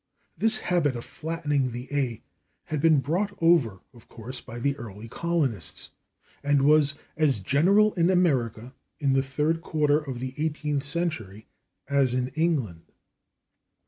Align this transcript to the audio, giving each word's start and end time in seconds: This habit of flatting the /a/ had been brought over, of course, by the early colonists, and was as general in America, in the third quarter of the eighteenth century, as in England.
This 0.35 0.57
habit 0.61 0.95
of 0.95 1.05
flatting 1.05 1.69
the 1.69 1.85
/a/ 1.91 2.21
had 2.63 2.81
been 2.81 3.01
brought 3.01 3.37
over, 3.39 3.81
of 3.93 4.07
course, 4.07 4.41
by 4.41 4.57
the 4.57 4.75
early 4.77 5.07
colonists, 5.07 5.91
and 6.41 6.63
was 6.63 6.95
as 7.15 7.39
general 7.39 7.93
in 7.93 8.09
America, 8.09 8.73
in 8.99 9.13
the 9.13 9.21
third 9.21 9.61
quarter 9.61 9.99
of 9.99 10.17
the 10.17 10.33
eighteenth 10.43 10.81
century, 10.83 11.45
as 11.87 12.15
in 12.15 12.29
England. 12.29 12.91